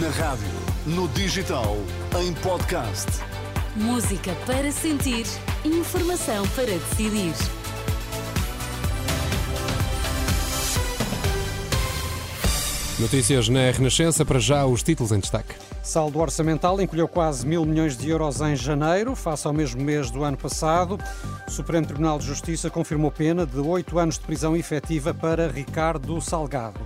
Na 0.00 0.08
rádio, 0.08 0.48
no 0.86 1.06
digital, 1.08 1.76
em 2.18 2.32
podcast. 2.34 3.08
Música 3.76 4.34
para 4.46 4.72
sentir, 4.72 5.26
informação 5.66 6.48
para 6.54 6.64
decidir. 6.64 7.34
Notícias 12.98 13.50
na 13.50 13.70
Renascença, 13.70 14.24
para 14.24 14.38
já 14.38 14.64
os 14.64 14.82
títulos 14.82 15.12
em 15.12 15.18
destaque. 15.18 15.54
Saldo 15.82 16.20
orçamental 16.20 16.80
encolheu 16.80 17.06
quase 17.06 17.46
mil 17.46 17.66
milhões 17.66 17.94
de 17.94 18.08
euros 18.08 18.40
em 18.40 18.56
janeiro, 18.56 19.14
face 19.14 19.46
ao 19.46 19.52
mesmo 19.52 19.82
mês 19.82 20.10
do 20.10 20.24
ano 20.24 20.38
passado. 20.38 20.98
O 21.46 21.50
Supremo 21.50 21.84
Tribunal 21.84 22.18
de 22.18 22.24
Justiça 22.24 22.70
confirmou 22.70 23.10
pena 23.10 23.44
de 23.44 23.58
oito 23.58 23.98
anos 23.98 24.14
de 24.14 24.24
prisão 24.24 24.56
efetiva 24.56 25.12
para 25.12 25.48
Ricardo 25.48 26.18
Salgado. 26.18 26.80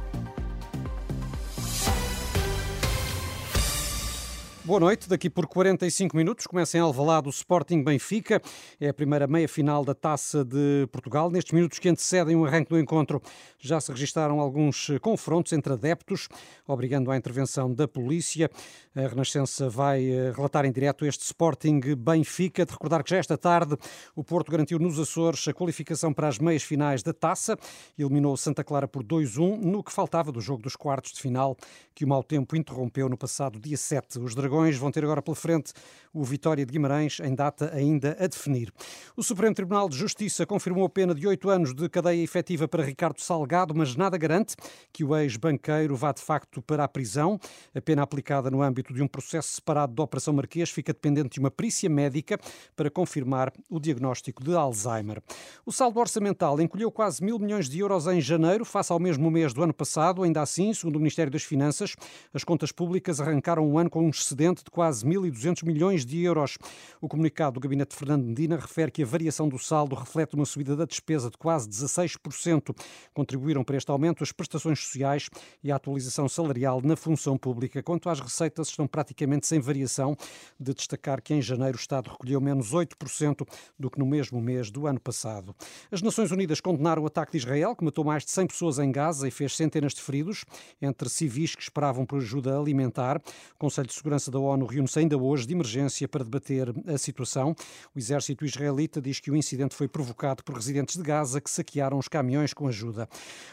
Boa 4.67 4.81
noite. 4.81 5.09
Daqui 5.09 5.31
por 5.31 5.47
45 5.47 6.17
minutos 6.17 6.45
começa 6.45 6.77
em 6.77 6.81
Alvalade 6.81 7.29
o 7.29 7.31
Sporting 7.31 7.85
Benfica. 7.85 8.43
É 8.81 8.89
a 8.89 8.93
primeira 8.93 9.25
meia-final 9.29 9.85
da 9.85 9.95
Taça 9.95 10.45
de 10.45 10.89
Portugal. 10.91 11.31
Nestes 11.31 11.53
minutos 11.53 11.79
que 11.79 11.89
antecedem 11.89 12.35
o 12.35 12.45
arranque 12.45 12.71
do 12.71 12.81
encontro, 12.81 13.23
já 13.61 13.81
se 13.81 13.93
registaram 13.93 14.41
alguns 14.41 14.91
confrontos 15.01 15.53
entre 15.53 15.73
adeptos, 15.73 16.29
obrigando 16.67 17.13
à 17.13 17.17
intervenção 17.17 17.73
da 17.73 17.87
polícia. 17.87 18.51
A 18.93 19.07
Renascença 19.07 19.69
vai 19.69 20.05
eh, 20.05 20.33
relatar 20.35 20.65
em 20.65 20.73
direto 20.73 21.07
este 21.07 21.23
Sporting 21.23 21.95
Benfica. 21.97 22.67
De 22.67 22.73
recordar 22.73 23.05
que 23.05 23.11
já 23.11 23.19
esta 23.19 23.39
tarde 23.39 23.77
o 24.17 24.25
Porto 24.25 24.51
garantiu 24.51 24.81
nos 24.81 24.99
Açores 24.99 25.47
a 25.47 25.53
qualificação 25.53 26.13
para 26.13 26.27
as 26.27 26.41
meias 26.41 26.65
finais 26.65 27.05
da 27.05 27.13
Taça. 27.13 27.57
Eliminou 27.97 28.37
Santa 28.37 28.65
Clara 28.65 28.89
por 28.89 29.05
2-1 29.05 29.61
no 29.61 29.85
que 29.85 29.93
faltava 29.93 30.33
do 30.33 30.41
jogo 30.41 30.61
dos 30.61 30.75
quartos 30.75 31.13
de 31.13 31.21
final, 31.21 31.57
que 31.95 32.05
o 32.05 32.09
mau 32.09 32.25
tempo 32.25 32.57
interrompeu 32.57 33.09
no 33.09 33.17
passado 33.17 33.61
dia 33.61 33.77
7. 33.77 34.19
Os 34.19 34.35
Dragões 34.35 34.56
Dragões 34.57 34.79
vão 34.79 34.91
ter 34.91 35.05
agora 35.05 35.21
pela 35.21 35.37
frente 35.37 35.75
o 36.15 36.25
Vitória 36.25 36.65
de 36.65 36.73
Guimarães, 36.73 37.21
em 37.21 37.35
data 37.35 37.71
ainda 37.75 38.17
a 38.19 38.27
definir. 38.27 38.73
O 39.15 39.23
Supremo 39.23 39.55
Tribunal 39.55 39.87
de 39.87 39.99
Justiça 39.99 40.47
confirmou 40.47 40.87
a 40.87 40.89
pena 40.89 41.15
de 41.15 41.27
oito 41.27 41.51
anos 41.51 41.75
de 41.75 41.87
cadeia 41.91 42.23
efetiva 42.23 42.67
para 42.67 42.83
Ricardo 42.83 43.21
Salgado, 43.21 43.75
mas 43.75 43.95
nada 43.97 44.17
garante 44.17 44.57
que 44.91 45.05
o 45.05 45.15
ex-banqueiro 45.15 45.95
vá 45.95 46.13
de 46.13 46.23
facto 46.23 46.63
para 46.63 46.85
a 46.85 46.89
prisão. 46.89 47.39
A 47.75 47.83
pena 47.83 48.03
aplicada 48.03 48.51
no 48.51 48.63
âmbito 48.63 48.95
de 48.95 49.03
um 49.03 49.07
processo 49.07 49.57
separado 49.57 49.93
da 49.93 50.03
Operação 50.03 50.33
Marquês 50.33 50.71
fica 50.71 50.95
dependente 50.95 51.35
de 51.35 51.41
uma 51.41 51.51
perícia 51.51 51.91
médica 51.91 52.39
para 52.75 52.91
confirmar 52.91 53.53
o 53.69 53.79
diagnóstico 53.79 54.43
de 54.43 54.55
Alzheimer. 54.55 55.23
O 55.67 55.73
saldo 55.73 56.01
orçamental 56.01 56.59
encolheu 56.63 56.91
quase 56.91 57.23
mil 57.23 57.39
milhões 57.39 57.69
de 57.69 57.81
euros 57.81 58.07
em 58.07 58.23
janeiro, 58.23 58.65
face 58.65 58.91
ao 58.91 58.99
mesmo 58.99 59.31
mês 59.31 59.53
do 59.53 59.63
ano 59.63 59.75
passado. 59.75 60.23
Ainda 60.23 60.41
assim, 60.41 60.73
segundo 60.73 60.97
o 60.97 60.99
Ministério 60.99 61.31
das 61.31 61.43
Finanças, 61.43 61.95
as 62.33 62.43
contas 62.43 62.73
públicas 62.73 63.21
arrancaram 63.21 63.69
um 63.69 63.79
ano 63.79 63.91
com 63.91 64.03
um 64.03 64.09
excedente 64.09 64.46
excedente 64.47 64.65
de 64.65 64.71
quase 64.71 65.05
1.200 65.05 65.65
milhões 65.65 66.07
de 66.07 66.23
euros. 66.23 66.57
O 67.01 67.09
comunicado 67.09 67.55
do 67.55 67.61
gabinete 67.61 67.91
de 67.91 67.97
Fernando 67.97 68.25
Medina 68.25 68.57
refere 68.57 68.91
que 68.91 69.03
a 69.03 69.07
variação 69.07 69.49
do 69.49 69.59
saldo 69.59 69.95
reflete 69.95 70.35
uma 70.35 70.45
subida 70.45 70.77
da 70.77 70.85
despesa 70.85 71.31
de 71.31 71.37
quase 71.37 71.69
16%. 71.69 72.75
Contribuíram 73.13 73.65
para 73.65 73.77
este 73.77 73.91
aumento 73.91 74.23
as 74.23 74.33
prestações 74.33 74.81
sociais 74.81 75.29
e 75.63 75.73
a 75.73 75.77
atualização 75.77 76.29
salarial 76.29 76.81
na 76.83 76.97
função 76.97 77.37
pública. 77.37 77.83
Quanto 77.83 78.09
às 78.09 78.21
receitas, 78.21 78.69
estão 78.69 78.87
praticamente 78.87 79.47
sem 79.47 79.61
variação, 79.61 80.17
de 80.59 80.73
destacar 80.75 81.21
que 81.21 81.35
em 81.35 81.43
janeiro 81.43 81.77
o 81.77 81.81
Estado 81.81 82.11
recolheu 82.11 82.41
menos 82.41 82.73
8% 82.73 83.47
do 83.79 83.91
que 83.91 83.99
no 83.99 84.07
mesmo 84.07 84.41
mês 84.41 84.71
do 84.71 84.87
ano 84.87 85.01
passado. 85.01 85.55
As 85.91 86.03
Nações 86.03 86.31
Unidas 86.31 86.61
condenaram 86.61 87.03
o 87.03 87.07
ataque 87.07 87.33
de 87.33 87.39
Israel, 87.39 87.75
que 87.75 87.85
matou 87.85 88.05
mais 88.05 88.25
de 88.25 88.31
100 88.31 88.47
pessoas 88.49 88.79
em 88.79 88.91
Gaza 88.93 89.27
e 89.27 89.31
fez 89.31 89.57
centenas 89.57 89.95
de 89.95 90.01
feridos, 90.01 90.45
entre 90.81 91.09
civis 91.09 91.55
que 91.55 91.63
esperavam 91.63 92.07
por 92.07 92.19
ajuda 92.19 92.59
alimentar. 92.59 93.21
O 93.55 93.59
Conselho 93.59 93.89
de 93.89 93.95
Segurança 93.95 94.31
da 94.31 94.36
ONU 94.41 94.67
reúne-se 94.67 94.99
ainda 94.99 95.17
hoje 95.17 95.47
de 95.47 95.55
emergência 95.55 96.07
para 96.09 96.25
debater 96.25 96.73
a 96.87 96.99
situação. 96.99 97.55
O 97.95 97.99
exército 97.99 98.45
israelita 98.45 99.01
diz 99.01 99.21
que 99.21 99.31
o 99.31 99.37
incidente 99.37 99.75
foi 99.75 99.89
provocado 99.89 100.43
por 100.45 100.55
residentes 100.55 100.97
de 100.97 101.03
Gaza 101.03 101.41
que 101.41 101.51
saquearam 101.51 101.99
os 101.99 102.09
caminhões 102.09 102.53
com 102.55 102.69
ajuda. 102.69 103.09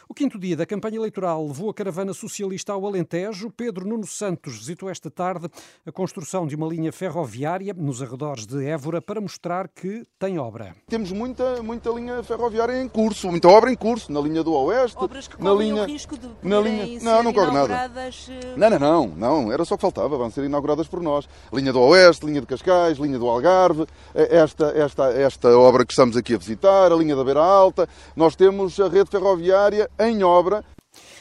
O 0.07 0.13
quinto 0.13 0.39
dia 0.39 0.55
da 0.55 0.65
campanha 0.65 0.97
eleitoral 0.97 1.45
levou 1.47 1.69
a 1.69 1.73
caravana 1.73 2.13
socialista 2.13 2.73
ao 2.73 2.85
Alentejo. 2.85 3.51
Pedro 3.51 3.87
Nuno 3.87 4.05
Santos 4.07 4.57
visitou 4.57 4.89
esta 4.89 5.09
tarde 5.11 5.47
a 5.85 5.91
construção 5.91 6.47
de 6.47 6.55
uma 6.55 6.67
linha 6.67 6.91
ferroviária 6.91 7.73
nos 7.73 8.01
arredores 8.01 8.45
de 8.45 8.65
Évora 8.65 9.01
para 9.01 9.19
mostrar 9.21 9.67
que 9.67 10.03
tem 10.17 10.37
obra. 10.39 10.75
Temos 10.87 11.11
muita, 11.11 11.61
muita 11.61 11.89
linha 11.91 12.23
ferroviária 12.23 12.81
em 12.81 12.87
curso, 12.87 13.29
muita 13.29 13.47
obra 13.47 13.71
em 13.71 13.75
curso, 13.75 14.11
na 14.11 14.19
linha 14.19 14.43
do 14.43 14.53
Oeste, 14.53 14.97
Obras 14.97 15.27
que 15.27 15.41
na 15.43 15.53
linha, 15.53 15.83
o 15.83 15.85
risco 15.85 16.17
de 16.17 16.27
na 16.41 16.59
linha, 16.59 16.99
não, 17.01 17.23
não 17.23 17.33
corre 17.33 17.51
nada. 17.51 17.89
eh, 18.29 18.55
Não, 18.57 18.69
não, 18.69 18.79
não, 18.79 19.07
não, 19.07 19.51
era 19.51 19.65
só 19.65 19.75
que 19.75 19.81
faltava, 19.81 20.17
vão 20.17 20.29
ser 20.31 20.43
inauguradas 20.45 20.72
por 20.89 21.01
nós. 21.01 21.27
Linha 21.51 21.71
do 21.71 21.79
Oeste, 21.81 22.25
linha 22.25 22.41
de 22.41 22.47
Cascais, 22.47 22.97
linha 22.97 23.19
do 23.19 23.29
Algarve, 23.29 23.85
eh, 24.13 24.37
esta, 24.37 24.65
esta, 24.75 25.11
esta 25.11 25.57
obra 25.57 25.85
que 25.85 25.93
estamos 25.93 26.17
aqui 26.17 26.35
a 26.35 26.37
visitar, 26.37 26.91
a 26.91 26.95
linha 26.95 27.15
da 27.15 27.23
Beira 27.23 27.41
Alta. 27.41 27.87
Nós 28.15 28.35
temos 28.35 28.79
a 28.79 28.87
rede 28.87 29.09
ferroviária 29.09 29.89
em 29.99 30.23
obra. 30.23 30.63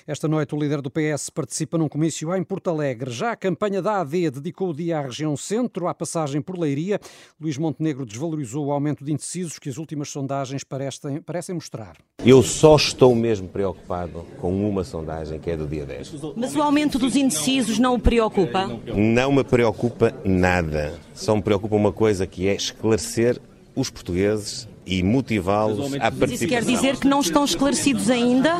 Esta 0.07 0.27
noite, 0.27 0.55
o 0.55 0.59
líder 0.59 0.81
do 0.83 0.91
PS 0.91 1.31
participa 1.31 1.79
num 1.79 1.89
comício 1.89 2.35
em 2.35 2.43
Porto 2.43 2.71
Alegre. 2.71 3.11
Já 3.11 3.33
a 3.33 3.37
campanha 3.37 3.81
da 3.81 4.01
AD 4.01 4.31
dedicou 4.31 4.71
o 4.71 4.75
dia 4.75 4.99
à 4.99 5.03
região 5.03 5.37
centro, 5.37 5.87
à 5.87 5.95
passagem 5.95 6.43
por 6.43 6.59
Leiria. 6.59 6.99
Luís 7.41 7.57
Montenegro 7.57 8.05
desvalorizou 8.05 8.67
o 8.67 8.73
aumento 8.73 9.05
de 9.05 9.13
indecisos 9.13 9.59
que 9.59 9.69
as 9.69 9.79
últimas 9.79 10.09
sondagens 10.11 10.65
parecem, 10.65 11.23
parecem 11.23 11.55
mostrar. 11.55 11.97
Eu 12.25 12.43
só 12.43 12.75
estou 12.77 13.15
mesmo 13.15 13.49
preocupado 13.49 14.27
com 14.41 14.69
uma 14.69 14.83
sondagem, 14.83 15.39
que 15.39 15.51
é 15.51 15.57
do 15.57 15.67
dia 15.67 15.87
10. 15.87 16.15
Mas 16.37 16.57
o 16.57 16.63
aumento 16.63 16.99
dos 16.99 17.15
indecisos 17.15 17.79
não 17.79 17.95
o 17.95 18.01
preocupa? 18.01 18.67
Não 18.95 19.33
me 19.33 19.45
preocupa 19.45 20.13
nada. 20.25 20.99
Só 21.15 21.37
me 21.37 21.43
preocupa 21.43 21.77
uma 21.77 21.93
coisa 21.93 22.27
que 22.27 22.49
é 22.49 22.55
esclarecer 22.55 23.41
os 23.77 23.89
portugueses 23.89 24.69
e 24.85 25.03
motivá-los 25.03 25.95
à 25.95 26.09
Isso 26.09 26.19
participação. 26.19 26.49
quer 26.49 26.65
dizer 26.65 26.97
que 26.99 27.07
não 27.07 27.21
estão 27.21 27.45
esclarecidos 27.45 28.11
ainda? 28.11 28.57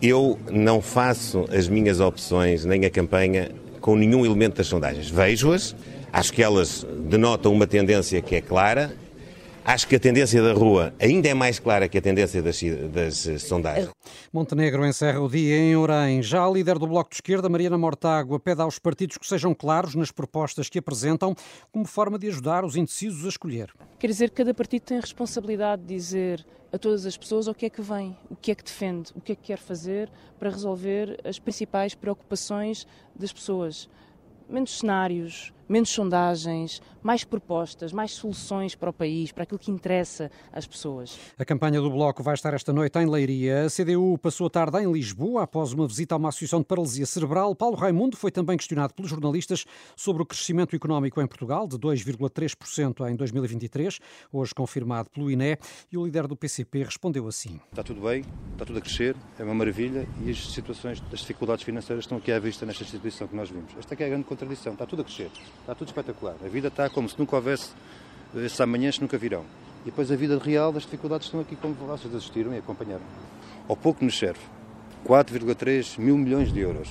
Eu 0.00 0.38
não 0.50 0.80
faço 0.80 1.44
as 1.52 1.68
minhas 1.68 1.98
opções 1.98 2.64
nem 2.64 2.84
a 2.84 2.90
campanha 2.90 3.50
com 3.80 3.96
nenhum 3.96 4.24
elemento 4.24 4.56
das 4.56 4.66
sondagens. 4.66 5.08
Vejo-as, 5.08 5.74
acho 6.12 6.32
que 6.32 6.42
elas 6.42 6.86
denotam 7.08 7.52
uma 7.52 7.66
tendência 7.66 8.20
que 8.22 8.36
é 8.36 8.40
clara. 8.40 8.92
Acho 9.68 9.86
que 9.86 9.96
a 9.96 10.00
tendência 10.00 10.42
da 10.42 10.54
rua 10.54 10.94
ainda 10.98 11.28
é 11.28 11.34
mais 11.34 11.58
clara 11.58 11.86
que 11.90 11.98
a 11.98 12.00
tendência 12.00 12.40
das, 12.42 12.58
das 12.90 13.26
eh, 13.26 13.36
sondagens. 13.36 13.90
Montenegro 14.32 14.86
encerra 14.86 15.20
o 15.20 15.28
dia 15.28 15.58
em 15.58 15.76
Orem. 15.76 16.22
Já 16.22 16.42
a 16.42 16.50
líder 16.50 16.78
do 16.78 16.86
Bloco 16.86 17.10
de 17.10 17.16
Esquerda, 17.16 17.50
Mariana 17.50 17.76
Mortágua, 17.76 18.40
pede 18.40 18.62
aos 18.62 18.78
partidos 18.78 19.18
que 19.18 19.26
sejam 19.26 19.52
claros 19.52 19.94
nas 19.94 20.10
propostas 20.10 20.70
que 20.70 20.78
apresentam 20.78 21.34
como 21.70 21.84
forma 21.84 22.18
de 22.18 22.28
ajudar 22.28 22.64
os 22.64 22.76
indecisos 22.76 23.26
a 23.26 23.28
escolher. 23.28 23.70
Quer 23.98 24.06
dizer 24.06 24.30
que 24.30 24.36
cada 24.36 24.54
partido 24.54 24.84
tem 24.84 24.96
a 24.96 25.02
responsabilidade 25.02 25.82
de 25.82 25.94
dizer 25.94 26.46
a 26.72 26.78
todas 26.78 27.04
as 27.04 27.18
pessoas 27.18 27.46
o 27.46 27.52
que 27.52 27.66
é 27.66 27.68
que 27.68 27.82
vem, 27.82 28.16
o 28.30 28.36
que 28.36 28.50
é 28.50 28.54
que 28.54 28.64
defende, 28.64 29.12
o 29.14 29.20
que 29.20 29.32
é 29.32 29.34
que 29.34 29.42
quer 29.48 29.58
fazer 29.58 30.10
para 30.38 30.48
resolver 30.48 31.20
as 31.26 31.38
principais 31.38 31.94
preocupações 31.94 32.86
das 33.14 33.34
pessoas. 33.34 33.86
Menos 34.48 34.78
cenários, 34.78 35.52
menos 35.68 35.90
sondagens, 35.90 36.80
mais 37.02 37.24
propostas, 37.24 37.92
mais 37.92 38.12
soluções 38.12 38.74
para 38.74 38.90
o 38.90 38.92
país, 38.92 39.32
para 39.32 39.44
aquilo 39.44 39.58
que 39.58 39.70
interessa 39.70 40.30
às 40.52 40.66
pessoas. 40.66 41.18
A 41.38 41.44
campanha 41.44 41.80
do 41.80 41.90
Bloco 41.90 42.22
vai 42.22 42.34
estar 42.34 42.54
esta 42.54 42.72
noite 42.72 42.98
em 42.98 43.06
Leiria. 43.06 43.66
A 43.66 43.70
CDU 43.70 44.18
passou 44.18 44.46
a 44.46 44.50
tarde 44.50 44.78
em 44.78 44.90
Lisboa 44.90 45.42
após 45.42 45.72
uma 45.72 45.86
visita 45.86 46.14
a 46.14 46.18
uma 46.18 46.28
associação 46.28 46.60
de 46.60 46.66
paralisia 46.66 47.06
cerebral. 47.06 47.54
Paulo 47.54 47.76
Raimundo 47.76 48.16
foi 48.16 48.30
também 48.30 48.56
questionado 48.56 48.94
pelos 48.94 49.10
jornalistas 49.10 49.64
sobre 49.96 50.22
o 50.22 50.26
crescimento 50.26 50.74
económico 50.74 51.20
em 51.20 51.26
Portugal, 51.26 51.66
de 51.66 51.76
2,3% 51.78 53.10
em 53.10 53.16
2023, 53.16 53.98
hoje 54.32 54.54
confirmado 54.54 55.10
pelo 55.10 55.30
INE, 55.30 55.58
e 55.90 55.96
o 55.96 56.04
líder 56.04 56.26
do 56.26 56.36
PCP 56.36 56.84
respondeu 56.84 57.26
assim. 57.26 57.60
Está 57.70 57.82
tudo 57.82 58.00
bem, 58.00 58.24
está 58.52 58.64
tudo 58.64 58.78
a 58.78 58.82
crescer, 58.82 59.16
é 59.38 59.44
uma 59.44 59.54
maravilha 59.54 60.06
e 60.24 60.30
as 60.30 60.52
situações, 60.52 61.02
as 61.12 61.20
dificuldades 61.20 61.64
financeiras 61.64 62.04
estão 62.04 62.18
aqui 62.18 62.32
à 62.32 62.38
vista 62.38 62.66
nesta 62.66 62.82
instituição 62.82 63.26
que 63.28 63.36
nós 63.36 63.50
vimos. 63.50 63.72
Esta 63.78 63.94
é, 63.94 64.02
é 64.02 64.06
a 64.06 64.08
grande 64.08 64.24
contradição, 64.24 64.72
está 64.72 64.86
tudo 64.86 65.02
a 65.02 65.04
crescer, 65.04 65.30
está 65.60 65.74
tudo 65.74 65.88
espetacular. 65.88 66.36
A 66.44 66.48
vida 66.48 66.68
está 66.68 66.87
como 66.90 67.08
se 67.08 67.18
nunca 67.18 67.36
houvesse 67.36 67.70
esses 68.36 68.60
amanhãs 68.60 68.96
que 68.96 69.02
nunca 69.02 69.16
virão. 69.16 69.44
E 69.82 69.86
depois 69.86 70.10
a 70.10 70.16
vida 70.16 70.38
real 70.38 70.72
das 70.72 70.82
dificuldades 70.82 71.26
estão 71.26 71.40
aqui 71.40 71.56
como 71.56 71.74
vocês 71.74 72.14
assistiram 72.14 72.54
e 72.54 72.58
acompanharam. 72.58 73.04
Ao 73.68 73.76
pouco 73.76 74.04
nos 74.04 74.18
serve 74.18 74.40
4,3 75.06 75.98
mil 75.98 76.16
milhões 76.18 76.52
de 76.52 76.60
euros 76.60 76.88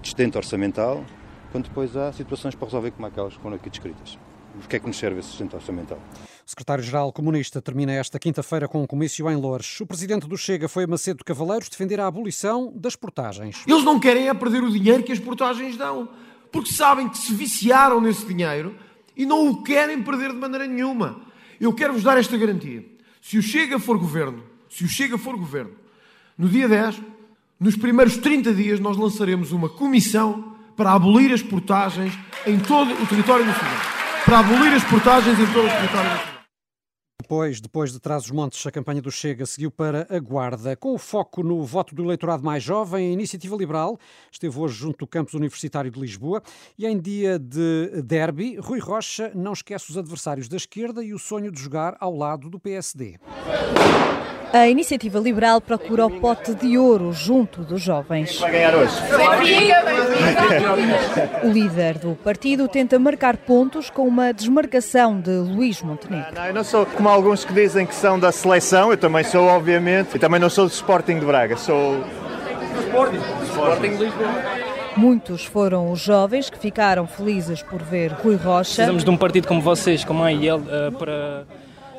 de 0.00 0.08
estento 0.08 0.36
orçamental, 0.36 1.04
quando 1.50 1.68
depois 1.68 1.96
há 1.96 2.12
situações 2.12 2.54
para 2.54 2.66
resolver 2.66 2.90
como 2.92 3.06
aquelas 3.06 3.36
que 3.36 3.42
foram 3.42 3.56
aqui 3.56 3.68
descritas. 3.68 4.18
Por 4.60 4.68
que 4.68 4.76
é 4.76 4.78
que 4.78 4.86
nos 4.86 4.96
serve 4.96 5.20
esse 5.20 5.30
estento 5.30 5.54
orçamental? 5.54 5.98
O 6.24 6.50
secretário-geral 6.50 7.12
comunista 7.12 7.60
termina 7.60 7.92
esta 7.92 8.18
quinta-feira 8.18 8.66
com 8.66 8.82
um 8.82 8.86
comício 8.86 9.30
em 9.30 9.36
Loures. 9.36 9.80
O 9.80 9.86
presidente 9.86 10.26
do 10.26 10.36
Chega 10.36 10.68
foi 10.68 10.84
a 10.84 10.86
Macedo 10.86 11.24
Cavaleiros 11.24 11.68
defender 11.68 12.00
a 12.00 12.06
abolição 12.06 12.72
das 12.74 12.96
portagens. 12.96 13.62
Eles 13.66 13.84
não 13.84 14.00
querem 14.00 14.28
é 14.28 14.34
perder 14.34 14.62
o 14.62 14.70
dinheiro 14.70 15.02
que 15.02 15.12
as 15.12 15.20
portagens 15.20 15.76
dão, 15.76 16.08
porque 16.50 16.72
sabem 16.72 17.08
que 17.08 17.18
se 17.18 17.34
viciaram 17.34 18.00
nesse 18.00 18.26
dinheiro 18.26 18.74
e 19.18 19.26
não 19.26 19.50
o 19.50 19.62
querem 19.62 20.00
perder 20.00 20.30
de 20.32 20.38
maneira 20.38 20.66
nenhuma. 20.66 21.20
Eu 21.60 21.72
quero-vos 21.72 22.04
dar 22.04 22.16
esta 22.16 22.36
garantia. 22.36 22.84
Se 23.20 23.36
o 23.36 23.42
Chega 23.42 23.78
for 23.80 23.98
governo, 23.98 24.42
se 24.70 24.84
o 24.84 24.88
Chega 24.88 25.18
for 25.18 25.36
governo, 25.36 25.72
no 26.38 26.48
dia 26.48 26.68
10, 26.68 27.02
nos 27.58 27.76
primeiros 27.76 28.16
30 28.16 28.54
dias 28.54 28.78
nós 28.78 28.96
lançaremos 28.96 29.50
uma 29.50 29.68
comissão 29.68 30.56
para 30.76 30.92
abolir 30.92 31.32
as 31.32 31.42
portagens 31.42 32.16
em 32.46 32.60
todo 32.60 32.92
o 32.92 33.06
território 33.06 33.44
nacional. 33.44 33.76
Para 34.24 34.38
abolir 34.38 34.72
as 34.72 34.84
portagens 34.84 35.38
em 35.38 35.46
todo 35.46 35.66
o 35.66 35.70
território 35.70 36.10
nacional. 36.10 36.37
Depois, 37.20 37.60
depois 37.60 37.92
de 37.92 37.98
Trás-os-Montes, 37.98 38.64
a 38.64 38.70
campanha 38.70 39.02
do 39.02 39.10
Chega 39.10 39.44
seguiu 39.44 39.72
para 39.72 40.06
a 40.08 40.20
Guarda. 40.20 40.76
Com 40.76 40.94
o 40.94 40.98
foco 40.98 41.42
no 41.42 41.64
voto 41.64 41.92
do 41.92 42.04
eleitorado 42.04 42.44
mais 42.44 42.62
jovem, 42.62 43.08
a 43.08 43.12
Iniciativa 43.12 43.56
Liberal 43.56 43.98
esteve 44.30 44.56
hoje 44.56 44.76
junto 44.76 44.98
do 44.98 45.06
campus 45.06 45.34
universitário 45.34 45.90
de 45.90 46.00
Lisboa 46.00 46.40
e 46.78 46.86
em 46.86 46.96
dia 46.96 47.36
de 47.36 48.02
derby, 48.02 48.56
Rui 48.58 48.78
Rocha 48.78 49.32
não 49.34 49.52
esquece 49.52 49.90
os 49.90 49.98
adversários 49.98 50.48
da 50.48 50.56
esquerda 50.56 51.02
e 51.02 51.12
o 51.12 51.18
sonho 51.18 51.50
de 51.50 51.60
jogar 51.60 51.96
ao 51.98 52.16
lado 52.16 52.48
do 52.48 52.58
PSD. 52.58 53.18
A 54.52 54.66
iniciativa 54.66 55.18
liberal 55.18 55.60
procura 55.60 56.06
o 56.06 56.10
pote 56.10 56.54
de 56.54 56.78
ouro 56.78 57.12
junto 57.12 57.62
dos 57.62 57.82
jovens. 57.82 58.38
Vai 58.38 58.50
ganhar 58.50 58.74
hoje. 58.74 58.94
O 61.44 61.48
líder 61.48 61.98
do 61.98 62.14
partido 62.16 62.66
tenta 62.66 62.98
marcar 62.98 63.36
pontos 63.36 63.90
com 63.90 64.08
uma 64.08 64.32
desmarcação 64.32 65.20
de 65.20 65.30
Luís 65.30 65.82
Montenegro. 65.82 66.34
Não, 66.34 66.46
eu 66.46 66.54
não 66.54 66.64
sou 66.64 66.86
como 66.86 67.08
alguns 67.08 67.44
que 67.44 67.52
dizem 67.52 67.84
que 67.84 67.94
são 67.94 68.18
da 68.18 68.32
seleção, 68.32 68.90
eu 68.90 68.96
também 68.96 69.22
sou, 69.22 69.46
obviamente, 69.46 70.16
e 70.16 70.18
também 70.18 70.40
não 70.40 70.48
sou 70.48 70.66
do 70.66 70.72
Sporting 70.72 71.18
de 71.18 71.26
Braga, 71.26 71.56
sou. 71.56 72.02
Sporting. 72.86 73.18
Sporting 73.44 73.96
de 73.96 74.04
Lisboa. 74.04 74.28
Muitos 74.96 75.44
foram 75.44 75.92
os 75.92 76.00
jovens 76.00 76.50
que 76.50 76.58
ficaram 76.58 77.06
felizes 77.06 77.62
por 77.62 77.82
ver 77.82 78.12
Rui 78.12 78.34
Rocha. 78.34 78.74
Precisamos 78.74 79.04
de 79.04 79.10
um 79.10 79.16
partido 79.16 79.46
como 79.46 79.60
vocês, 79.60 80.04
como 80.04 80.24
a 80.24 80.32
IEL, 80.32 80.60
para 80.98 81.44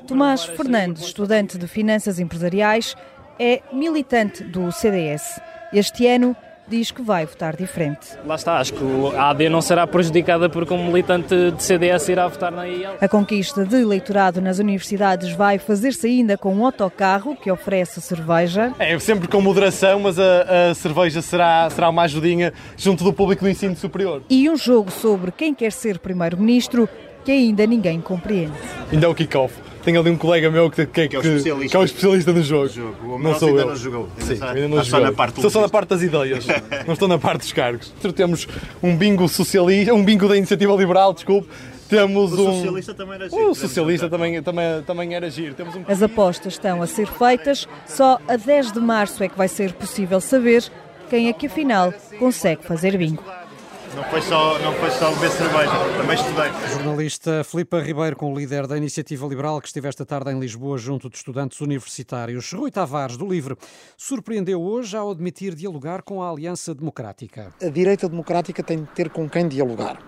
Tomás 0.10 0.44
Fernandes, 0.44 1.04
estudante 1.04 1.56
de 1.56 1.68
Finanças 1.68 2.20
Empresariais, 2.20 2.96
é 3.38 3.62
militante 3.72 4.44
do 4.44 4.72
CDS. 4.72 5.40
Este 5.72 6.08
ano 6.08 6.36
diz 6.68 6.90
que 6.90 7.04
vai 7.04 7.28
votar 7.28 7.56
diferente. 7.56 8.18
Lá 8.26 8.34
está, 8.34 8.58
acho 8.58 8.74
que 8.74 8.84
a 9.16 9.30
AD 9.30 9.50
não 9.50 9.62
será 9.62 9.86
prejudicada 9.86 10.50
porque 10.50 10.74
um 10.74 10.88
militante 10.88 11.52
de 11.52 11.62
CDS 11.62 12.10
irá 12.10 12.28
votar 12.28 12.52
na 12.52 12.68
IEL. 12.68 12.96
A 13.00 13.08
conquista 13.08 13.64
de 13.64 13.76
eleitorado 13.76 14.42
nas 14.42 14.58
universidades 14.58 15.32
vai 15.36 15.60
fazer-se 15.60 16.08
ainda 16.08 16.36
com 16.36 16.56
um 16.56 16.66
autocarro 16.66 17.36
que 17.36 17.52
oferece 17.52 18.02
cerveja. 18.02 18.74
É 18.80 18.98
sempre 18.98 19.28
com 19.28 19.40
moderação, 19.40 20.00
mas 20.00 20.18
a, 20.18 20.72
a, 20.72 20.74
cerveja 20.74 21.22
será, 21.22 21.70
será 21.70 21.88
uma 21.88 22.02
ajudinha 22.02 22.52
junto 22.76 23.04
do 23.04 23.14
público 23.14 23.44
do 23.44 23.50
ensino 23.50 23.76
superior. 23.76 24.24
E 24.28 24.50
um 24.50 24.58
jogo 24.58 24.90
sobre 24.90 25.32
quem 25.32 25.54
quer 25.54 25.72
ser 25.72 26.00
primeiro-ministro 26.00 26.90
que 27.24 27.32
ainda 27.32 27.68
ninguém 27.68 28.02
compreende. 28.02 28.54
Ainda 28.92 29.06
é 29.06 29.08
o 29.08 29.14
kick-off. 29.14 29.69
Tenho 29.84 30.00
ali 30.00 30.10
um 30.10 30.18
colega 30.18 30.50
meu 30.50 30.70
que, 30.70 30.86
que, 30.86 31.08
que, 31.08 31.16
é, 31.16 31.20
o 31.20 31.22
especialista, 31.22 31.70
que 31.70 31.76
é 31.76 31.80
o 31.80 31.84
especialista 31.84 32.34
no 32.34 32.44
jogo. 32.44 32.68
jogo. 32.70 33.16
O 33.16 33.20
não 33.20 33.38
sou 33.38 33.50
ainda 33.50 33.62
eu. 33.62 33.68
não 33.68 33.76
jogou. 33.76 34.10
Sim, 34.18 34.34
está, 34.34 34.52
ainda 34.52 34.68
não 34.68 34.82
está 34.82 34.98
só 34.98 35.04
na 35.04 35.12
parte 35.12 35.36
Estou 35.36 35.50
só 35.50 35.62
na 35.62 35.70
parte 35.70 35.90
das 35.90 36.02
ideias. 36.02 36.46
não 36.86 36.94
estou 36.94 37.08
na 37.08 37.18
parte 37.18 37.40
dos 37.40 37.54
cargos. 37.54 37.94
Temos 38.16 38.48
um 38.84 38.96
bingo 38.96 39.28
socialista, 39.28 39.94
um 39.94 40.04
bingo 40.04 40.28
da 40.28 40.38
iniciativa 40.38 40.74
liberal, 40.76 41.14
desculpe. 41.14 41.48
Temos 41.90 42.34
o 42.34 42.50
um. 42.50 42.54
socialista 42.54 42.94
também 42.94 43.16
era 43.16 43.30
giro. 43.30 43.50
O 43.50 43.56
socialista 43.56 44.10
também, 44.10 44.42
também, 44.44 44.84
também 44.84 45.16
era 45.16 45.30
giro. 45.30 45.56
Temos 45.56 45.76
um... 45.76 45.84
As 45.88 46.04
apostas 46.04 46.54
estão 46.54 46.84
a 46.84 46.88
ser 46.88 47.08
feitas. 47.08 47.68
Só 47.88 48.20
a 48.28 48.36
10 48.36 48.74
de 48.74 48.80
março 48.80 49.24
é 49.24 49.28
que 49.28 49.38
vai 49.38 49.48
ser 49.48 49.74
possível 49.74 50.22
saber 50.22 50.70
quem 51.10 51.30
é 51.30 51.34
que 51.34 51.48
afinal 51.48 51.92
consegue 52.20 52.64
fazer 52.64 52.96
bingo. 52.96 53.24
Não 53.96 54.04
foi 54.04 54.22
só, 54.22 54.60
não 54.60 54.74
foi 54.74 54.92
só 54.92 55.12
beber 55.14 55.32
cerveja, 55.32 55.72
também 55.98 56.16
estudei. 56.16 56.50
A 56.50 56.68
jornalista 56.68 57.44
Filipa 57.44 57.80
Ribeiro, 57.82 58.16
com 58.16 58.32
o 58.32 58.38
líder 58.38 58.68
da 58.68 58.78
Iniciativa 58.78 59.26
Liberal, 59.28 59.60
que 59.60 59.68
esteve 59.68 59.88
esta 59.88 60.06
tarde 60.06 60.32
em 60.32 60.40
Lisboa 60.40 60.78
junto 60.78 61.10
de 61.10 61.18
estudantes 61.18 61.60
universitários. 61.60 62.52
Rui 62.54 62.72
Tavares, 62.72 63.18
do 63.18 63.28
Livre, 63.28 63.58
surpreendeu 63.98 64.62
hoje 64.62 64.96
ao 64.96 65.12
admitir 65.12 65.56
dialogar 65.56 66.02
com 66.04 66.22
a 66.22 66.30
Aliança 66.30 66.74
Democrática. 66.74 67.54
A 67.62 67.70
direita 67.70 68.08
democrática 68.08 68.64
tem 68.64 68.80
de 68.84 68.88
ter 68.92 69.10
com 69.10 69.28
quem 69.30 69.48
dialogar. 69.48 70.00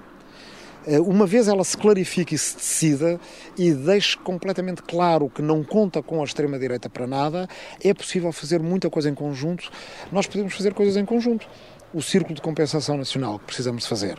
Uma 1.05 1.27
vez 1.27 1.47
ela 1.47 1.63
se 1.63 1.77
clarifique 1.77 2.33
e 2.33 2.37
se 2.39 2.55
decida 2.55 3.19
e 3.55 3.71
deixe 3.71 4.17
completamente 4.17 4.81
claro 4.81 5.29
que 5.29 5.41
não 5.41 5.63
conta 5.63 6.01
com 6.01 6.21
a 6.21 6.23
extrema-direita 6.23 6.89
para 6.89 7.05
nada, 7.05 7.47
é 7.83 7.93
possível 7.93 8.31
fazer 8.31 8.59
muita 8.61 8.89
coisa 8.89 9.07
em 9.07 9.13
conjunto. 9.13 9.69
Nós 10.11 10.25
podemos 10.25 10.55
fazer 10.55 10.73
coisas 10.73 10.97
em 10.97 11.05
conjunto. 11.05 11.47
O 11.93 12.01
círculo 12.01 12.35
de 12.35 12.41
compensação 12.41 12.97
nacional 12.97 13.39
que 13.39 13.45
precisamos 13.45 13.85
fazer. 13.85 14.17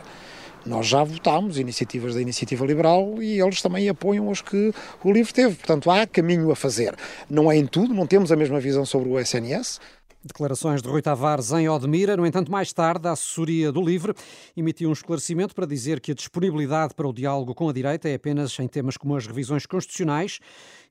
Nós 0.65 0.87
já 0.87 1.03
votámos 1.03 1.57
iniciativas 1.57 2.15
da 2.15 2.21
Iniciativa 2.21 2.65
Liberal 2.65 3.21
e 3.21 3.41
eles 3.41 3.61
também 3.61 3.89
apoiam 3.89 4.31
as 4.31 4.41
que 4.41 4.73
o 5.03 5.11
LIVRE 5.11 5.33
teve. 5.33 5.55
Portanto, 5.55 5.91
há 5.91 6.07
caminho 6.07 6.51
a 6.51 6.55
fazer. 6.55 6.95
Não 7.29 7.51
é 7.51 7.57
em 7.57 7.65
tudo, 7.65 7.93
não 7.93 8.07
temos 8.07 8.31
a 8.31 8.35
mesma 8.35 8.59
visão 8.59 8.85
sobre 8.85 9.09
o 9.09 9.19
SNS, 9.19 9.79
Declarações 10.25 10.81
de 10.81 10.87
Rui 10.87 11.01
Tavares 11.01 11.51
em 11.51 11.67
Odmira. 11.67 12.15
No 12.15 12.25
entanto, 12.25 12.49
mais 12.49 12.71
tarde, 12.71 13.09
a 13.09 13.11
assessoria 13.11 13.73
do 13.73 13.81
Livre 13.81 14.13
emitiu 14.55 14.87
um 14.87 14.93
esclarecimento 14.93 15.53
para 15.53 15.65
dizer 15.65 15.99
que 15.99 16.13
a 16.13 16.15
disponibilidade 16.15 16.93
para 16.93 17.05
o 17.05 17.11
diálogo 17.11 17.53
com 17.53 17.67
a 17.67 17.73
direita 17.73 18.07
é 18.07 18.15
apenas 18.15 18.57
em 18.57 18.65
temas 18.65 18.95
como 18.95 19.17
as 19.17 19.27
revisões 19.27 19.65
constitucionais 19.65 20.39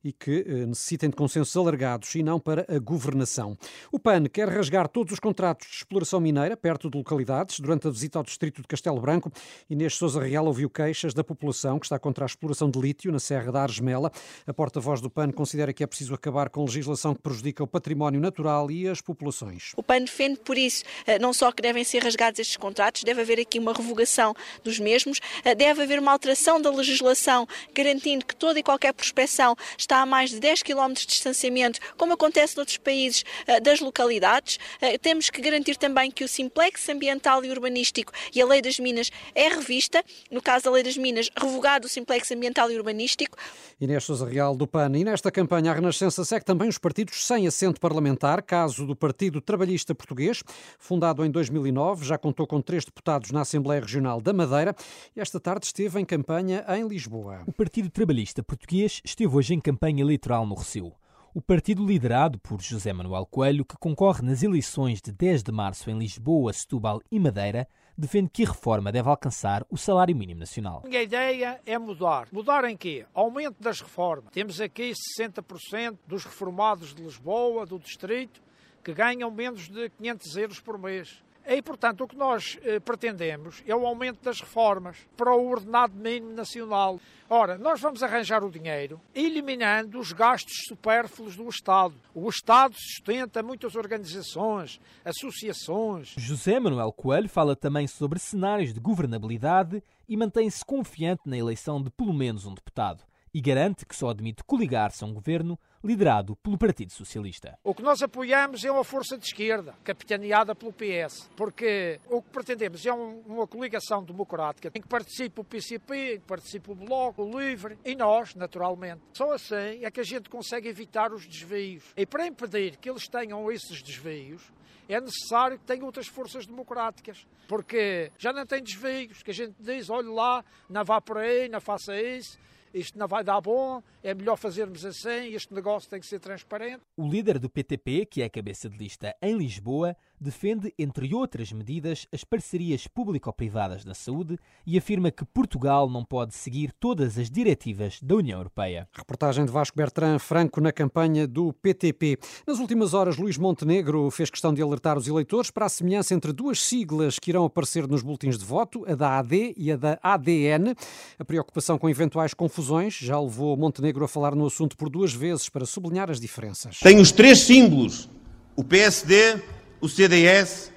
e 0.04 0.12
que 0.12 0.44
eh, 0.46 0.66
necessitem 0.66 1.10
de 1.10 1.16
consensos 1.16 1.56
alargados 1.56 2.14
e 2.14 2.22
não 2.22 2.38
para 2.38 2.66
a 2.69 2.78
governação. 2.78 3.56
O 3.90 3.99
PAN 3.99 4.25
quer 4.25 4.49
rasgar 4.49 4.88
todos 4.88 5.12
os 5.12 5.20
contratos 5.20 5.69
de 5.69 5.76
exploração 5.76 6.20
mineira 6.20 6.56
perto 6.56 6.90
de 6.90 6.99
localidades. 6.99 7.60
Durante 7.60 7.87
a 7.87 7.90
visita 7.90 8.19
ao 8.19 8.25
distrito 8.25 8.62
de 8.62 8.69
Castelo 8.69 9.00
Branco, 9.00 9.31
Inês 9.69 9.94
Souza 9.94 10.20
Real 10.20 10.46
ouviu 10.46 10.69
queixas 10.69 11.14
da 11.14 11.22
população 11.22 11.78
que 11.78 11.87
está 11.87 11.99
contra 11.99 12.25
a 12.25 12.26
exploração 12.26 12.70
de 12.70 12.81
lítio 12.81 13.12
na 13.12 13.19
Serra 13.19 13.52
da 13.52 13.62
Argemela. 13.62 14.10
A 14.46 14.52
porta-voz 14.54 15.00
do 15.00 15.10
PAN 15.10 15.31
considera 15.31 15.72
que 15.72 15.84
é 15.84 15.87
preciso 15.87 16.14
acabar 16.14 16.50
com 16.50 16.64
legislação 16.64 17.14
que 17.14 17.22
prejudica 17.22 17.62
o 17.62 17.66
património 17.66 18.20
natural 18.20 18.70
e 18.70 18.88
as 18.88 19.00
populações. 19.00 19.72
O 19.76 19.82
PAN 19.82 20.00
defende, 20.00 20.40
por 20.40 20.58
isso, 20.58 20.84
eh, 21.06 21.19
não 21.19 21.32
só 21.32 21.52
que 21.52 21.62
devem 21.62 21.84
ser 21.84 22.02
rasgados 22.02 22.40
estes 22.40 22.56
contratos, 22.56 23.05
deve 23.05 23.20
haver 23.20 23.40
aqui 23.40 23.58
uma 23.58 23.72
revogação 23.72 24.34
dos 24.64 24.78
mesmos, 24.78 25.20
eh, 25.44 25.55
deve 25.55 25.82
haver 25.82 25.98
uma 25.98 26.12
alteração 26.12 26.60
da 26.60 26.70
legislação 26.70 27.46
garantindo 27.75 28.25
que 28.25 28.34
toda 28.34 28.58
e 28.58 28.62
qualquer 28.62 28.93
prospecção 28.93 29.55
está 29.78 29.92
a 30.00 30.06
mais 30.06 30.31
de 30.31 30.41
10 30.41 30.62
km 30.62 30.93
de 30.94 31.06
distanciamento, 31.06 31.79
como 31.97 32.15
acontece 32.15 32.56
noutros 32.56 32.79
países 32.79 33.25
eh, 33.47 33.61
das 33.61 33.81
localidades. 33.81 34.59
Temos 35.00 35.31
que 35.31 35.41
garantir 35.41 35.77
também 35.77 36.11
que 36.11 36.25
o 36.25 36.29
simplex 36.29 36.89
ambiental 36.89 37.44
e 37.44 37.50
urbanístico 37.50 38.12
e 38.35 38.41
a 38.41 38.47
lei 38.47 38.62
das 38.62 38.79
minas 38.79 39.11
é 39.35 39.49
revista, 39.49 40.03
no 40.31 40.41
caso 40.41 40.65
da 40.65 40.71
lei 40.71 40.83
das 40.83 40.97
minas, 40.97 41.29
revogado 41.37 41.87
o 41.87 41.89
simplex 41.89 42.31
ambiental 42.31 42.71
e 42.71 42.77
urbanístico. 42.77 43.37
Inês 43.81 44.05
Sousa 44.05 44.27
Real 44.27 44.56
do 44.56 44.67
PAN. 44.67 44.93
E 44.97 45.05
nesta 45.05 45.31
campanha 45.31 45.71
a 45.71 45.75
Renascença 45.75 46.25
segue 46.25 46.44
também 46.44 46.69
os 46.69 46.79
partidos 46.79 47.27
sem 47.27 47.47
assento 47.47 47.81
parlamentar, 47.81 48.43
caso 48.43 48.87
do 48.87 48.97
Partido 48.97 49.41
Trabalhista 49.41 49.94
Português, 49.94 50.43
fundado 50.79 51.25
em 51.25 51.31
2009, 51.31 52.05
já 52.05 52.17
contou 52.17 52.47
com 52.47 52.61
três 52.61 52.85
deputados 52.85 53.31
na 53.31 53.43
Assembleia 53.43 53.81
Regional 53.81 54.21
da 54.21 54.32
Madeira 54.32 54.75
e 55.15 55.20
esta 55.20 55.39
tarde 55.39 55.67
esteve 55.67 56.01
em 56.01 56.05
campanha 56.05 56.65
em 56.69 56.87
Lisboa. 56.87 57.43
O 57.46 57.53
Partido 57.53 57.91
Trabalhista 57.91 58.43
Português 58.43 59.01
esteve 59.05 59.34
hoje 59.34 59.55
em 59.55 59.61
campanha 59.61 59.81
eleitoral 59.91 60.46
no 60.46 60.55
Recio. 60.55 60.93
O 61.34 61.41
partido 61.41 61.86
liderado 61.86 62.39
por 62.39 62.60
José 62.60 62.93
Manuel 62.93 63.24
Coelho, 63.24 63.65
que 63.65 63.77
concorre 63.79 64.22
nas 64.22 64.43
eleições 64.43 65.01
de 65.01 65.10
10 65.10 65.43
de 65.43 65.51
março 65.51 65.91
em 65.91 65.98
Lisboa, 65.98 66.53
Setúbal 66.53 67.01
e 67.10 67.19
Madeira, 67.19 67.67
defende 67.96 68.29
que 68.31 68.44
a 68.44 68.48
reforma 68.48 68.93
deve 68.93 69.08
alcançar 69.08 69.65
o 69.70 69.77
salário 69.79 70.15
mínimo 70.15 70.41
nacional. 70.41 70.82
Minha 70.84 71.03
ideia 71.03 71.60
é 71.65 71.79
mudar. 71.79 72.29
Mudar 72.31 72.65
em 72.65 72.77
quê? 72.77 73.06
Aumento 73.15 73.62
das 73.62 73.81
reformas. 73.81 74.31
Temos 74.32 74.60
aqui 74.60 74.93
60% 75.19 75.98
dos 76.06 76.24
reformados 76.24 76.94
de 76.94 77.03
Lisboa, 77.03 77.65
do 77.65 77.79
distrito, 77.79 78.43
que 78.84 78.93
ganham 78.93 79.31
menos 79.31 79.69
de 79.69 79.89
500 79.89 80.36
euros 80.36 80.60
por 80.60 80.79
mês. 80.79 81.22
E, 81.46 81.61
portanto, 81.61 82.05
o 82.05 82.08
que 82.08 82.17
nós 82.17 82.58
eh, 82.63 82.79
pretendemos 82.79 83.63
é 83.67 83.75
o 83.75 83.87
aumento 83.87 84.22
das 84.22 84.41
reformas 84.41 84.96
para 85.17 85.34
o 85.34 85.49
ordenado 85.49 85.94
mínimo 85.94 86.32
nacional. 86.32 87.01
Ora, 87.29 87.58
nós 87.58 87.81
vamos 87.81 88.03
arranjar 88.03 88.44
o 88.44 88.51
dinheiro 88.51 89.01
eliminando 89.15 89.99
os 89.99 90.13
gastos 90.13 90.53
supérfluos 90.69 91.34
do 91.34 91.49
Estado. 91.49 91.94
O 92.15 92.29
Estado 92.29 92.75
sustenta 92.77 93.43
muitas 93.43 93.75
organizações, 93.75 94.81
associações. 95.05 96.15
José 96.17 96.61
Manuel 96.61 96.93
Coelho 96.93 97.29
fala 97.29 97.56
também 97.56 97.87
sobre 97.87 98.19
cenários 98.19 98.72
de 98.72 98.81
governabilidade 98.81 99.82
e 100.08 100.17
mantém-se 100.17 100.65
confiante 100.65 101.22
na 101.27 101.37
eleição 101.37 101.82
de 101.82 101.91
pelo 101.91 102.13
menos 102.13 102.44
um 102.44 102.55
deputado 102.55 103.03
e 103.34 103.41
garante 103.41 103.87
que 103.87 103.96
só 103.96 104.11
admite 104.11 104.44
coligar-se 104.44 105.03
a 105.03 105.06
um 105.06 105.15
governo 105.15 105.58
liderado 105.82 106.36
pelo 106.36 106.56
Partido 106.56 106.93
Socialista. 106.93 107.58
O 107.65 107.74
que 107.74 107.82
nós 107.82 108.03
apoiamos 108.03 108.65
é 108.65 108.70
uma 108.70 108.84
força 108.84 109.19
de 109.19 109.24
esquerda, 109.24 109.74
capitaneada 109.82 110.55
pelo 110.55 110.72
PS, 110.72 111.31
porque 111.36 112.01
o 112.08 112.22
que 112.22 112.31
pretendemos 112.31 112.84
é 112.86 112.93
um, 112.93 113.20
uma 113.27 113.46
coligação 113.46 114.03
democrática 114.03 114.70
em 114.74 114.81
que 114.81 114.89
participe 114.89 115.41
o 115.41 115.44
PCP, 115.44 116.15
em 116.15 116.20
que 116.20 116.27
participe 116.27 116.70
o 116.70 116.74
Bloco, 116.74 117.22
o 117.22 117.41
Livre 117.41 117.79
e 117.84 117.94
nós, 117.94 118.34
naturalmente. 118.34 119.03
Só 119.12 119.32
assim 119.32 119.84
é 119.84 119.91
que 119.91 120.01
a 120.01 120.05
gente 120.05 120.31
consegue 120.31 120.69
evitar 120.69 121.12
os 121.12 121.27
desvios. 121.27 121.84
E 121.96 122.06
para 122.06 122.27
impedir 122.27 122.77
que 122.77 122.89
eles 122.89 123.08
tenham 123.08 123.51
esses 123.51 123.82
desvios, 123.82 124.53
é 124.89 125.01
necessário 125.01 125.58
que 125.58 125.65
tenha 125.65 125.84
outras 125.84 126.06
forças 126.06 126.46
democráticas, 126.46 127.27
porque 127.48 128.10
já 128.19 128.32
não 128.32 128.44
tem 128.46 128.62
desvios, 128.62 129.22
que 129.22 129.31
a 129.31 129.34
gente 129.34 129.55
diz, 129.58 129.89
olhe 129.89 130.08
lá, 130.08 130.44
não 130.69 130.84
vá 130.84 131.01
por 131.01 131.19
aí, 131.19 131.48
não 131.48 131.60
faça 131.60 131.94
isso, 132.01 132.39
isto 132.74 132.98
não 132.98 133.06
vai 133.06 133.22
dar 133.22 133.41
bom, 133.41 133.82
é 134.02 134.14
melhor 134.14 134.36
fazermos 134.36 134.84
assim, 134.84 135.34
este 135.34 135.52
negócio 135.55 135.88
tem 135.88 136.00
que 136.00 136.06
ser 136.06 136.19
transparente. 136.19 136.82
O 136.96 137.08
líder 137.08 137.38
do 137.38 137.48
PTP, 137.48 138.06
que 138.06 138.22
é 138.22 138.29
cabeça 138.29 138.69
de 138.69 138.76
lista 138.76 139.14
em 139.20 139.36
Lisboa, 139.36 139.96
defende, 140.22 140.72
entre 140.79 141.14
outras 141.14 141.52
medidas, 141.52 142.06
as 142.12 142.24
parcerias 142.24 142.86
público-privadas 142.86 143.84
na 143.84 143.94
saúde 143.94 144.38
e 144.67 144.79
afirma 144.79 145.10
que 145.10 145.24
Portugal 145.24 145.91
não 145.91 146.05
pode 146.05 146.34
seguir 146.34 146.72
todas 146.79 147.19
as 147.19 147.31
diretivas 147.31 147.98
da 148.00 148.14
União 148.14 148.38
Europeia. 148.38 148.88
Reportagem 148.93 149.44
de 149.44 149.52
Vasco 149.52 149.76
Bertrand 149.76 150.19
Franco 150.19 150.60
na 150.60 150.72
campanha 150.72 151.26
do 151.26 151.52
PTP. 151.52 152.19
Nas 152.46 152.58
últimas 152.58 152.94
horas, 152.94 153.17
Luís 153.17 153.36
Montenegro 153.36 154.10
fez 154.10 154.31
questão 154.31 154.55
de 154.55 154.62
alertar 154.62 154.96
os 154.96 155.08
eleitores 155.08 155.50
para 155.50 155.67
a 155.67 155.69
semelhança 155.69 156.14
entre 156.14 156.32
duas 156.32 156.60
siglas 156.60 157.19
que 157.19 157.31
irão 157.31 157.44
aparecer 157.44 157.88
nos 157.88 158.02
boletins 158.02 158.38
de 158.38 158.44
voto, 158.44 158.84
a 158.86 158.94
da 158.94 159.19
AD 159.19 159.55
e 159.56 159.72
a 159.72 159.76
da 159.76 159.98
ADN. 160.02 160.74
A 161.19 161.24
preocupação 161.24 161.79
com 161.79 161.91
eventuais 161.91 162.32
confusões 162.32 162.94
já 162.94 163.20
levou 163.20 163.56
Montenegro 163.56 164.05
a 164.05 164.08
falar 164.08 164.34
no 164.34 164.46
assunto 164.46 164.76
por 164.76 164.88
duas 164.88 165.12
vezes 165.12 165.48
para 165.48 165.67
sublinhar 165.67 166.10
as 166.10 166.20
diferenças. 166.20 166.79
Tem 166.79 167.00
os 167.00 167.10
três 167.10 167.41
símbolos: 167.41 168.08
o 168.55 168.62
PSD, 168.62 169.43
o 169.82 169.89
CDS 169.89 170.72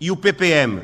e 0.00 0.10
o 0.10 0.16
PPM. 0.16 0.82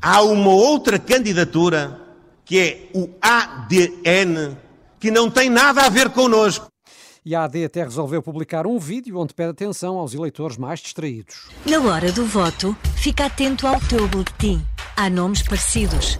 Há 0.00 0.22
uma 0.22 0.50
outra 0.50 0.98
candidatura 0.98 2.00
que 2.44 2.58
é 2.58 2.90
o 2.92 3.08
ADN, 3.22 4.56
que 4.98 5.10
não 5.10 5.30
tem 5.30 5.48
nada 5.48 5.82
a 5.82 5.88
ver 5.88 6.10
connosco. 6.10 6.66
E 7.24 7.36
a 7.36 7.44
AD 7.44 7.64
até 7.64 7.84
resolveu 7.84 8.20
publicar 8.20 8.66
um 8.66 8.80
vídeo 8.80 9.16
onde 9.16 9.32
pede 9.32 9.50
atenção 9.50 9.96
aos 9.96 10.12
eleitores 10.12 10.56
mais 10.56 10.80
distraídos. 10.80 11.46
Na 11.64 11.78
hora 11.78 12.10
do 12.10 12.26
voto, 12.26 12.76
fica 12.96 13.26
atento 13.26 13.64
ao 13.64 13.80
teu 13.80 14.08
boletim. 14.08 14.60
Há 14.96 15.08
nomes 15.08 15.40
parecidos. 15.42 16.18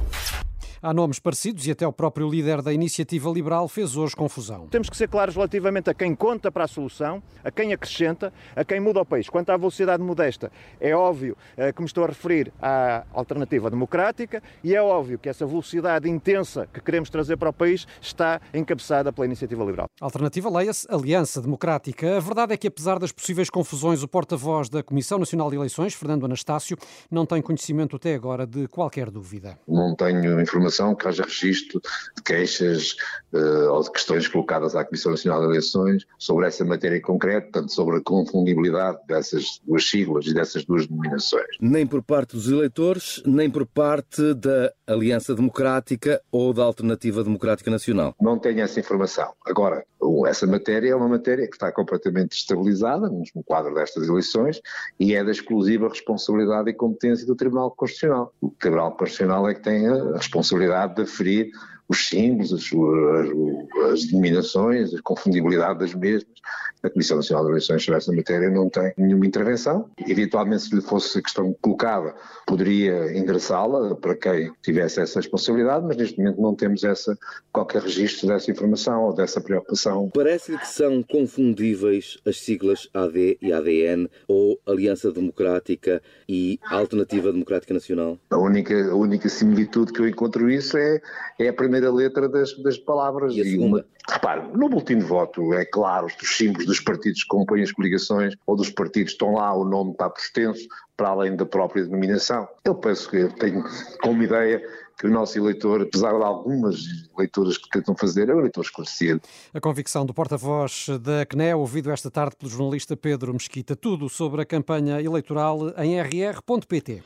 Há 0.84 0.92
nomes 0.92 1.20
parecidos 1.20 1.64
e 1.68 1.70
até 1.70 1.86
o 1.86 1.92
próprio 1.92 2.28
líder 2.28 2.60
da 2.60 2.72
Iniciativa 2.72 3.30
Liberal 3.30 3.68
fez 3.68 3.96
hoje 3.96 4.16
confusão. 4.16 4.66
Temos 4.66 4.90
que 4.90 4.96
ser 4.96 5.08
claros 5.08 5.36
relativamente 5.36 5.88
a 5.88 5.94
quem 5.94 6.12
conta 6.12 6.50
para 6.50 6.64
a 6.64 6.66
solução, 6.66 7.22
a 7.44 7.52
quem 7.52 7.72
acrescenta, 7.72 8.32
a 8.56 8.64
quem 8.64 8.80
muda 8.80 9.00
o 9.00 9.04
país. 9.06 9.28
Quanto 9.28 9.50
à 9.50 9.56
velocidade 9.56 10.02
modesta, 10.02 10.50
é 10.80 10.92
óbvio 10.92 11.36
eh, 11.56 11.72
que 11.72 11.80
me 11.80 11.86
estou 11.86 12.02
a 12.02 12.08
referir 12.08 12.52
à 12.60 13.04
alternativa 13.12 13.70
democrática 13.70 14.42
e 14.64 14.74
é 14.74 14.82
óbvio 14.82 15.20
que 15.20 15.28
essa 15.28 15.46
velocidade 15.46 16.10
intensa 16.10 16.66
que 16.74 16.80
queremos 16.80 17.08
trazer 17.08 17.36
para 17.36 17.50
o 17.50 17.52
país 17.52 17.86
está 18.00 18.40
encabeçada 18.52 19.12
pela 19.12 19.26
Iniciativa 19.26 19.62
Liberal. 19.62 19.86
Alternativa 20.00 20.50
leia-se 20.50 20.92
Aliança 20.92 21.40
Democrática. 21.40 22.16
A 22.16 22.20
verdade 22.20 22.54
é 22.54 22.56
que, 22.56 22.66
apesar 22.66 22.98
das 22.98 23.12
possíveis 23.12 23.48
confusões, 23.48 24.02
o 24.02 24.08
porta-voz 24.08 24.68
da 24.68 24.82
Comissão 24.82 25.20
Nacional 25.20 25.48
de 25.48 25.54
Eleições, 25.54 25.94
Fernando 25.94 26.24
Anastácio, 26.24 26.76
não 27.08 27.24
tem 27.24 27.40
conhecimento 27.40 27.94
até 27.94 28.16
agora 28.16 28.44
de 28.44 28.66
qualquer 28.66 29.12
dúvida. 29.12 29.56
Não 29.68 29.94
tenho 29.94 30.40
informação 30.40 30.71
que 30.96 31.08
haja 31.08 31.24
registro 31.24 31.80
de 32.16 32.22
queixas 32.22 32.96
uh, 33.32 33.70
ou 33.70 33.82
de 33.82 33.90
questões 33.90 34.28
colocadas 34.28 34.74
à 34.74 34.84
Comissão 34.84 35.12
Nacional 35.12 35.40
de 35.40 35.46
Eleições 35.46 36.04
sobre 36.18 36.46
essa 36.46 36.64
matéria 36.64 36.96
em 36.96 37.00
concreto, 37.00 37.50
portanto, 37.50 37.72
sobre 37.72 37.98
a 37.98 38.00
confundibilidade 38.00 38.98
dessas 39.06 39.60
duas 39.64 39.88
siglas 39.88 40.26
e 40.26 40.34
dessas 40.34 40.64
duas 40.64 40.86
denominações. 40.86 41.56
Nem 41.60 41.86
por 41.86 42.02
parte 42.02 42.36
dos 42.36 42.48
eleitores, 42.48 43.22
nem 43.26 43.50
por 43.50 43.66
parte 43.66 44.34
da 44.34 44.72
Aliança 44.86 45.34
Democrática 45.34 46.20
ou 46.30 46.52
da 46.52 46.62
Alternativa 46.62 47.22
Democrática 47.22 47.70
Nacional. 47.70 48.14
Não 48.20 48.38
tenho 48.38 48.60
essa 48.60 48.80
informação. 48.80 49.32
Agora, 49.46 49.84
essa 50.26 50.46
matéria 50.46 50.90
é 50.90 50.94
uma 50.94 51.08
matéria 51.08 51.46
que 51.46 51.54
está 51.54 51.70
completamente 51.70 52.32
estabilizada 52.32 53.08
no 53.08 53.42
quadro 53.44 53.74
destas 53.74 54.08
eleições 54.08 54.60
e 54.98 55.14
é 55.14 55.22
da 55.22 55.30
exclusiva 55.30 55.88
responsabilidade 55.88 56.70
e 56.70 56.74
competência 56.74 57.26
do 57.26 57.34
Tribunal 57.36 57.70
Constitucional. 57.70 58.32
O 58.40 58.50
Tribunal 58.50 58.92
Constitucional 58.92 59.48
é 59.48 59.54
que 59.54 59.62
tem 59.62 59.86
a 59.86 60.16
responsabilidade 60.16 60.61
de 60.94 61.02
aferir 61.02 61.50
os 61.92 62.08
símbolos, 62.08 62.52
as, 62.52 62.64
as, 62.64 63.92
as 63.92 64.04
denominações, 64.06 64.94
a 64.94 65.02
confundibilidade 65.02 65.78
das 65.78 65.94
mesmas. 65.94 66.32
A 66.82 66.90
Comissão 66.90 67.18
Nacional 67.18 67.44
de 67.44 67.50
Eleições 67.52 67.84
sobre 67.84 67.98
essa 67.98 68.12
matéria 68.12 68.50
não 68.50 68.68
tem 68.68 68.92
nenhuma 68.98 69.24
intervenção. 69.24 69.88
Eventualmente, 70.04 70.64
se 70.64 70.74
lhe 70.74 70.80
fosse 70.80 71.16
a 71.16 71.22
questão 71.22 71.54
colocada, 71.60 72.12
poderia 72.44 73.16
endereçá-la 73.16 73.94
para 73.94 74.16
quem 74.16 74.52
tivesse 74.62 75.00
essa 75.00 75.20
responsabilidade, 75.20 75.86
mas 75.86 75.96
neste 75.96 76.18
momento 76.18 76.40
não 76.40 76.56
temos 76.56 76.82
essa, 76.82 77.16
qualquer 77.52 77.82
registro 77.82 78.26
dessa 78.26 78.50
informação 78.50 79.04
ou 79.04 79.14
dessa 79.14 79.40
preocupação. 79.40 80.10
Parece-lhe 80.12 80.58
que 80.58 80.66
são 80.66 81.04
confundíveis 81.04 82.18
as 82.26 82.40
siglas 82.40 82.88
AD 82.92 83.38
e 83.40 83.52
ADN 83.52 84.10
ou 84.26 84.58
Aliança 84.66 85.12
Democrática 85.12 86.02
e 86.28 86.58
Alternativa 86.68 87.30
Democrática 87.30 87.74
Nacional? 87.74 88.18
A 88.28 88.38
única, 88.38 88.74
a 88.90 88.94
única 88.96 89.28
similitude 89.28 89.92
que 89.92 90.00
eu 90.00 90.08
encontro 90.08 90.50
isso 90.50 90.76
é, 90.76 91.00
é 91.38 91.48
a 91.48 91.52
primeira 91.52 91.81
letra 91.90 92.28
das, 92.28 92.56
das 92.62 92.78
palavras. 92.78 93.34
E 93.34 93.40
a 93.40 93.44
segunda? 93.44 93.78
Uma, 93.78 93.84
repare, 94.08 94.42
no 94.56 94.68
boletim 94.68 94.98
de 94.98 95.04
voto 95.04 95.52
é 95.54 95.64
claro, 95.64 96.06
os 96.06 96.36
símbolos 96.36 96.66
dos 96.66 96.80
partidos 96.80 97.22
que 97.22 97.28
compõem 97.28 97.62
as 97.62 97.72
coligações 97.72 98.34
ou 98.46 98.56
dos 98.56 98.70
partidos 98.70 99.12
estão 99.12 99.34
lá, 99.34 99.54
o 99.54 99.64
nome 99.64 99.92
está 99.92 100.08
por 100.08 100.20
extenso, 100.20 100.66
para 100.96 101.08
além 101.08 101.36
da 101.36 101.46
própria 101.46 101.84
denominação. 101.84 102.46
Eu 102.64 102.74
penso 102.74 103.08
que 103.08 103.16
eu 103.16 103.32
tenho 103.32 103.64
como 104.02 104.22
ideia 104.22 104.62
que 104.98 105.06
o 105.06 105.10
nosso 105.10 105.36
eleitor, 105.36 105.82
apesar 105.82 106.16
de 106.16 106.22
algumas 106.22 106.76
leituras 107.18 107.58
que 107.58 107.68
tentam 107.70 107.96
fazer, 107.96 108.28
é 108.28 108.34
um 108.34 108.38
eleitor 108.38 108.62
esclarecido. 108.62 109.20
A 109.52 109.60
convicção 109.60 110.06
do 110.06 110.14
porta-voz 110.14 110.86
da 111.00 111.26
CNE, 111.26 111.54
ouvido 111.54 111.90
esta 111.90 112.10
tarde 112.10 112.36
pelo 112.36 112.50
jornalista 112.50 112.96
Pedro 112.96 113.32
Mesquita. 113.32 113.74
Tudo 113.74 114.08
sobre 114.08 114.42
a 114.42 114.44
campanha 114.44 115.02
eleitoral 115.02 115.70
em 115.78 116.00
rr.pt. 116.00 117.02